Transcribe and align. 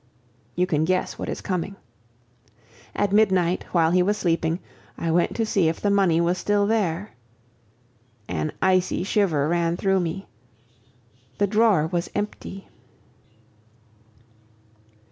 You 0.55 0.65
can 0.65 0.83
guess 0.83 1.19
what 1.19 1.29
is 1.29 1.41
coming. 1.41 1.75
At 2.95 3.11
midnight, 3.11 3.65
while 3.71 3.91
he 3.91 4.01
was 4.01 4.17
sleeping, 4.17 4.57
I 4.97 5.11
went 5.11 5.35
to 5.35 5.45
see 5.45 5.67
if 5.69 5.79
the 5.79 5.91
money 5.91 6.19
was 6.19 6.39
still 6.39 6.65
there. 6.65 7.11
An 8.27 8.51
icy 8.63 9.03
shiver 9.03 9.47
ran 9.47 9.77
through 9.77 9.99
me. 9.99 10.25
The 11.37 11.45
drawer 11.45 11.85
was 11.85 12.09
empty. 12.15 12.67